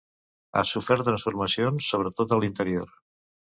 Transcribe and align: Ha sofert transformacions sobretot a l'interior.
Ha 0.55 0.63
sofert 0.69 1.05
transformacions 1.09 1.91
sobretot 1.93 2.35
a 2.39 2.43
l'interior. 2.43 2.91